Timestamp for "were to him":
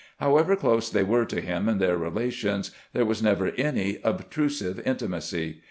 1.03-1.69